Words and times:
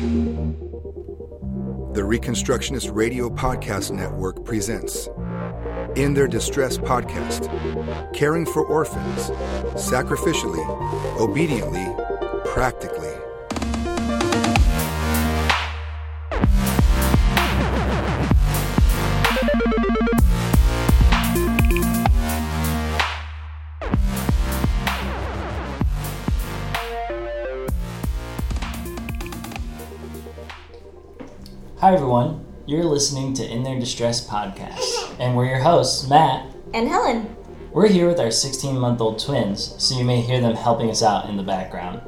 The 0.00 0.06
Reconstructionist 2.00 2.94
Radio 2.94 3.28
Podcast 3.28 3.90
Network 3.90 4.46
presents 4.46 5.10
In 5.94 6.14
Their 6.14 6.26
Distress 6.26 6.78
Podcast 6.78 7.44
Caring 8.14 8.46
for 8.46 8.64
Orphans, 8.64 9.28
Sacrificially, 9.74 10.64
Obediently, 11.20 11.86
Practically. 12.46 13.09
Hi, 31.80 31.94
everyone. 31.94 32.44
You're 32.66 32.84
listening 32.84 33.32
to 33.32 33.50
In 33.50 33.62
Their 33.62 33.80
Distress 33.80 34.28
podcast, 34.28 35.18
and 35.18 35.34
we're 35.34 35.46
your 35.46 35.60
hosts, 35.60 36.06
Matt. 36.10 36.54
And 36.74 36.86
Helen. 36.86 37.34
We're 37.72 37.88
here 37.88 38.06
with 38.06 38.20
our 38.20 38.30
16 38.30 38.78
month 38.78 39.00
old 39.00 39.18
twins, 39.18 39.76
so 39.82 39.96
you 39.96 40.04
may 40.04 40.20
hear 40.20 40.42
them 40.42 40.54
helping 40.54 40.90
us 40.90 41.02
out 41.02 41.30
in 41.30 41.38
the 41.38 41.42
background. 41.42 42.02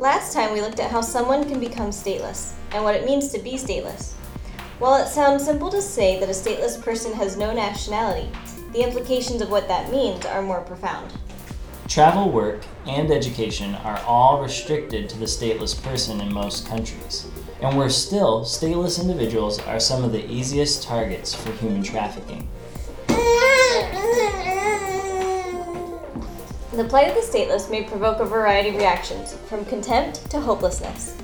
Last 0.00 0.32
time 0.34 0.52
we 0.52 0.60
looked 0.60 0.80
at 0.80 0.90
how 0.90 1.02
someone 1.02 1.48
can 1.48 1.60
become 1.60 1.90
stateless 1.90 2.54
and 2.72 2.82
what 2.82 2.96
it 2.96 3.06
means 3.06 3.28
to 3.28 3.38
be 3.38 3.52
stateless. 3.52 4.14
While 4.80 5.00
it 5.00 5.06
sounds 5.06 5.44
simple 5.44 5.70
to 5.70 5.80
say 5.80 6.18
that 6.18 6.28
a 6.28 6.32
stateless 6.32 6.82
person 6.82 7.12
has 7.12 7.36
no 7.36 7.54
nationality, 7.54 8.28
the 8.72 8.82
implications 8.82 9.40
of 9.40 9.52
what 9.52 9.68
that 9.68 9.92
means 9.92 10.26
are 10.26 10.42
more 10.42 10.62
profound. 10.62 11.12
Travel, 11.86 12.32
work, 12.32 12.64
and 12.88 13.12
education 13.12 13.76
are 13.76 14.00
all 14.00 14.42
restricted 14.42 15.08
to 15.10 15.16
the 15.16 15.26
stateless 15.26 15.80
person 15.80 16.20
in 16.20 16.34
most 16.34 16.66
countries. 16.66 17.28
And 17.62 17.76
worse 17.78 17.96
still, 17.96 18.44
stateless 18.44 19.00
individuals 19.00 19.58
are 19.60 19.80
some 19.80 20.04
of 20.04 20.12
the 20.12 20.30
easiest 20.30 20.82
targets 20.82 21.34
for 21.34 21.52
human 21.52 21.82
trafficking. 21.82 22.46
The 26.76 26.84
plight 26.84 27.08
of 27.08 27.14
the 27.14 27.22
stateless 27.22 27.70
may 27.70 27.84
provoke 27.84 28.20
a 28.20 28.26
variety 28.26 28.68
of 28.68 28.76
reactions, 28.76 29.32
from 29.48 29.64
contempt 29.64 30.30
to 30.30 30.38
hopelessness. 30.38 31.16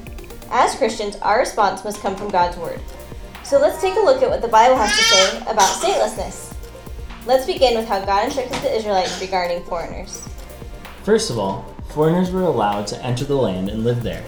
As 0.51 0.75
Christians, 0.75 1.17
our 1.17 1.41
response 1.41 1.85
must 1.85 2.01
come 2.01 2.17
from 2.17 2.31
God's 2.31 2.57
Word. 2.57 2.81
So 3.45 3.61
let's 3.61 3.79
take 3.83 3.97
a 3.97 4.01
look 4.01 4.23
at 4.23 4.31
what 4.31 4.41
the 4.41 4.49
Bible 4.49 4.77
has 4.77 4.97
to 4.97 5.03
say 5.03 5.39
about 5.43 5.61
statelessness. 5.61 6.55
Let's 7.27 7.45
begin 7.45 7.77
with 7.77 7.87
how 7.87 8.03
God 8.03 8.25
instructed 8.25 8.63
the 8.63 8.75
Israelites 8.75 9.21
regarding 9.21 9.63
foreigners. 9.65 10.27
First 11.03 11.29
of 11.29 11.39
all, 11.39 11.75
foreigners 11.91 12.31
were 12.31 12.45
allowed 12.45 12.87
to 12.87 13.05
enter 13.05 13.27
the 13.27 13.37
land 13.37 13.69
and 13.69 13.85
live 13.85 14.03
there. 14.03 14.25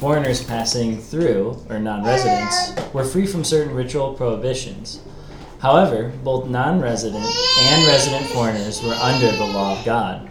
Foreigners 0.00 0.42
passing 0.42 0.98
through, 0.98 1.62
or 1.68 1.78
non 1.78 2.02
residents, 2.02 2.72
were 2.94 3.04
free 3.04 3.26
from 3.26 3.44
certain 3.44 3.74
ritual 3.74 4.14
prohibitions. 4.14 5.02
However, 5.58 6.10
both 6.24 6.48
non 6.48 6.80
resident 6.80 7.22
and 7.22 7.86
resident 7.86 8.24
foreigners 8.28 8.82
were 8.82 8.94
under 8.94 9.30
the 9.30 9.44
law 9.44 9.78
of 9.78 9.84
God. 9.84 10.30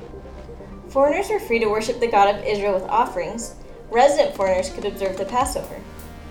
Foreigners 0.87 1.29
were 1.29 1.39
free 1.39 1.59
to 1.59 1.67
worship 1.67 1.99
the 1.99 2.07
God 2.07 2.35
of 2.35 2.43
Israel 2.43 2.73
with 2.73 2.89
offerings. 2.89 3.53
Resident 3.91 4.35
foreigners 4.35 4.71
could 4.71 4.85
observe 4.85 5.19
the 5.19 5.25
Passover. 5.25 5.79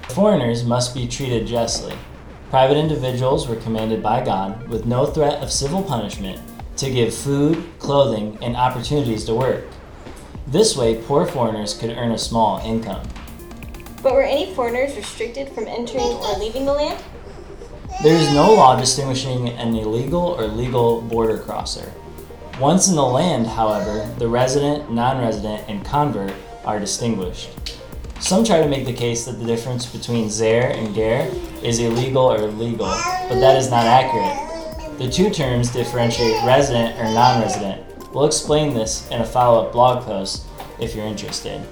Foreigners 0.09 0.65
must 0.65 0.93
be 0.93 1.07
treated 1.07 1.47
justly. 1.47 1.95
Private 2.51 2.77
individuals 2.77 3.47
were 3.47 3.55
commanded 3.55 4.03
by 4.03 4.25
God, 4.25 4.67
with 4.67 4.85
no 4.85 5.07
threat 5.07 5.41
of 5.45 5.53
civil 5.53 5.85
punishment, 5.85 6.41
to 6.79 6.91
give 6.91 7.15
food, 7.15 7.65
clothing, 7.79 8.37
and 8.43 8.57
opportunities 8.57 9.25
to 9.27 9.35
work. 9.35 9.65
This 10.49 10.77
way, 10.77 11.01
poor 11.03 11.25
foreigners 11.25 11.79
could 11.79 11.91
earn 11.91 12.11
a 12.11 12.19
small 12.19 12.59
income. 12.67 13.07
But 14.03 14.15
were 14.15 14.23
any 14.23 14.55
foreigners 14.55 14.97
restricted 14.97 15.49
from 15.49 15.67
entering 15.67 16.05
or 16.05 16.39
leaving 16.39 16.65
the 16.65 16.73
land? 16.73 17.03
There 18.03 18.17
is 18.17 18.33
no 18.33 18.55
law 18.55 18.79
distinguishing 18.79 19.49
an 19.49 19.75
illegal 19.75 20.37
or 20.39 20.47
legal 20.47 21.03
border 21.03 21.39
crosser. 21.39 21.93
Once 22.61 22.89
in 22.89 22.95
the 22.95 23.05
land, 23.05 23.47
however, 23.47 24.09
the 24.19 24.29
resident, 24.29 24.91
non 24.93 25.21
resident, 25.21 25.65
and 25.69 25.85
convert 25.85 26.33
are 26.65 26.79
distinguished. 26.79 27.51
Some 28.21 28.45
try 28.45 28.61
to 28.61 28.69
make 28.69 28.85
the 28.85 28.93
case 28.93 29.25
that 29.25 29.39
the 29.39 29.45
difference 29.45 29.87
between 29.87 30.31
zar 30.31 30.71
and 30.71 30.95
ger 30.95 31.29
is 31.63 31.81
illegal 31.81 32.31
or 32.33 32.39
legal, 32.53 32.87
but 33.29 33.41
that 33.41 33.57
is 33.57 33.71
not 33.71 33.85
accurate. 33.85 34.99
The 34.99 35.09
two 35.09 35.31
terms 35.31 35.73
differentiate 35.73 36.45
resident 36.45 36.99
or 36.99 37.05
non 37.05 37.41
resident. 37.41 37.85
We'll 38.13 38.27
explain 38.27 38.75
this 38.75 39.09
in 39.11 39.21
a 39.21 39.25
follow 39.25 39.67
up 39.67 39.73
blog 39.73 40.05
post 40.05 40.47
if 40.81 40.95
you're 40.95 41.07
interested. 41.07 41.67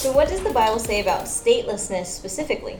So, 0.00 0.12
what 0.12 0.28
does 0.28 0.40
the 0.40 0.48
Bible 0.48 0.78
say 0.78 1.02
about 1.02 1.26
statelessness 1.26 2.06
specifically? 2.06 2.78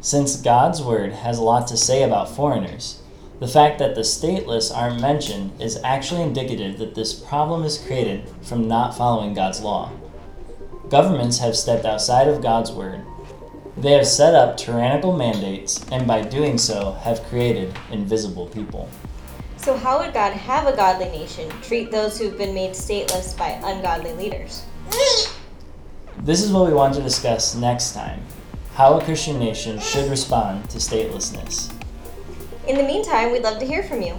Since 0.00 0.34
God's 0.34 0.82
Word 0.82 1.12
has 1.12 1.38
a 1.38 1.44
lot 1.44 1.68
to 1.68 1.76
say 1.76 2.02
about 2.02 2.34
foreigners, 2.34 3.00
the 3.38 3.46
fact 3.46 3.78
that 3.78 3.94
the 3.94 4.00
stateless 4.00 4.76
aren't 4.76 5.00
mentioned 5.00 5.52
is 5.62 5.78
actually 5.84 6.22
indicative 6.22 6.78
that 6.78 6.96
this 6.96 7.14
problem 7.14 7.62
is 7.62 7.78
created 7.78 8.28
from 8.42 8.66
not 8.66 8.96
following 8.96 9.32
God's 9.32 9.60
law. 9.60 9.92
Governments 10.88 11.38
have 11.38 11.54
stepped 11.54 11.84
outside 11.84 12.26
of 12.26 12.42
God's 12.42 12.72
Word. 12.72 13.04
They 13.76 13.92
have 13.92 14.08
set 14.08 14.34
up 14.34 14.56
tyrannical 14.56 15.16
mandates, 15.16 15.86
and 15.92 16.04
by 16.04 16.22
doing 16.22 16.58
so, 16.58 16.94
have 17.04 17.22
created 17.26 17.78
invisible 17.92 18.48
people. 18.48 18.88
So, 19.56 19.76
how 19.76 20.00
would 20.00 20.12
God 20.12 20.32
have 20.32 20.66
a 20.66 20.74
godly 20.74 21.10
nation 21.10 21.48
treat 21.62 21.92
those 21.92 22.18
who've 22.18 22.36
been 22.36 22.54
made 22.54 22.72
stateless 22.72 23.38
by 23.38 23.50
ungodly 23.62 24.14
leaders? 24.14 24.64
This 26.22 26.42
is 26.44 26.52
what 26.52 26.66
we 26.66 26.74
want 26.74 26.92
to 26.96 27.02
discuss 27.02 27.54
next 27.54 27.94
time 27.94 28.20
how 28.74 28.98
a 28.98 29.04
Christian 29.04 29.38
nation 29.38 29.80
should 29.80 30.10
respond 30.10 30.68
to 30.68 30.76
statelessness. 30.76 31.72
In 32.68 32.76
the 32.76 32.82
meantime, 32.82 33.32
we'd 33.32 33.42
love 33.42 33.58
to 33.58 33.66
hear 33.66 33.82
from 33.82 34.02
you. 34.02 34.14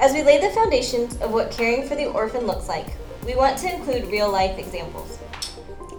As 0.00 0.14
we 0.14 0.22
lay 0.22 0.40
the 0.40 0.48
foundations 0.54 1.20
of 1.20 1.30
what 1.30 1.50
caring 1.50 1.86
for 1.86 1.96
the 1.96 2.06
orphan 2.06 2.46
looks 2.46 2.66
like, 2.66 2.86
we 3.26 3.34
want 3.34 3.58
to 3.58 3.74
include 3.74 4.10
real 4.10 4.32
life 4.32 4.58
examples. 4.58 5.18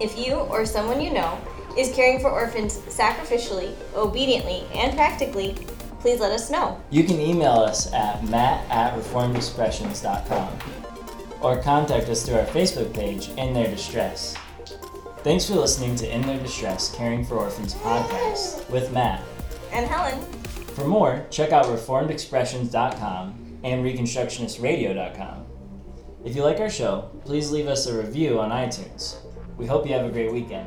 If 0.00 0.18
you 0.18 0.34
or 0.34 0.66
someone 0.66 1.00
you 1.00 1.12
know 1.12 1.40
is 1.78 1.94
caring 1.94 2.18
for 2.18 2.30
orphans 2.30 2.78
sacrificially, 2.88 3.76
obediently, 3.94 4.64
and 4.74 4.96
practically, 4.96 5.54
please 6.00 6.18
let 6.18 6.32
us 6.32 6.50
know. 6.50 6.82
You 6.90 7.04
can 7.04 7.20
email 7.20 7.52
us 7.52 7.92
at 7.92 8.24
matt 8.24 8.68
at 8.68 8.98
reformedexpressions.com 8.98 10.58
or 11.40 11.62
contact 11.62 12.08
us 12.08 12.26
through 12.26 12.34
our 12.34 12.46
Facebook 12.46 12.92
page, 12.92 13.28
In 13.38 13.54
Their 13.54 13.68
Distress. 13.68 14.36
Thanks 15.22 15.46
for 15.46 15.54
listening 15.56 15.96
to 15.96 16.10
In 16.10 16.22
Their 16.22 16.38
Distress 16.38 16.94
Caring 16.94 17.26
for 17.26 17.34
Orphans 17.34 17.74
podcast 17.74 18.66
with 18.70 18.90
Matt. 18.90 19.22
And 19.70 19.86
Helen. 19.86 20.18
For 20.74 20.86
more, 20.86 21.26
check 21.28 21.52
out 21.52 21.66
reformedexpressions.com 21.66 23.58
and 23.62 23.84
reconstructionistradio.com. 23.84 25.46
If 26.24 26.34
you 26.34 26.42
like 26.42 26.58
our 26.60 26.70
show, 26.70 27.10
please 27.26 27.50
leave 27.50 27.68
us 27.68 27.86
a 27.86 27.98
review 27.98 28.40
on 28.40 28.48
iTunes. 28.50 29.18
We 29.58 29.66
hope 29.66 29.86
you 29.86 29.92
have 29.92 30.06
a 30.06 30.10
great 30.10 30.32
weekend. 30.32 30.66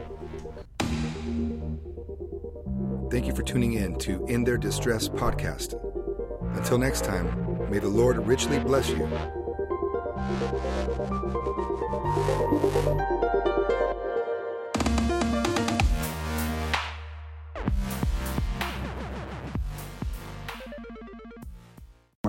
Thank 3.09 3.25
you 3.25 3.33
for 3.33 3.41
tuning 3.41 3.73
in 3.73 3.97
to 3.99 4.23
In 4.27 4.43
Their 4.43 4.57
Distress 4.57 5.09
podcast. 5.09 5.79
Until 6.57 6.77
next 6.77 7.03
time, 7.03 7.71
may 7.71 7.79
the 7.79 7.89
Lord 7.89 8.17
richly 8.27 8.59
bless 8.59 8.87
you. 8.89 9.09